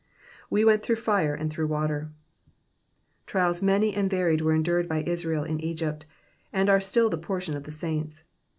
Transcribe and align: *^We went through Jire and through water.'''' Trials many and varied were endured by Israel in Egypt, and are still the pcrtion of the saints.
*^We 0.51 0.65
went 0.65 0.81
through 0.81 0.95
Jire 0.95 1.39
and 1.39 1.51
through 1.53 1.67
water.'''' 1.67 2.09
Trials 3.27 3.61
many 3.61 3.93
and 3.93 4.09
varied 4.09 4.41
were 4.41 4.55
endured 4.55 4.87
by 4.89 5.03
Israel 5.03 5.43
in 5.43 5.59
Egypt, 5.59 6.07
and 6.51 6.71
are 6.71 6.79
still 6.79 7.07
the 7.11 7.19
pcrtion 7.19 7.53
of 7.53 7.65
the 7.65 7.71
saints. 7.71 8.23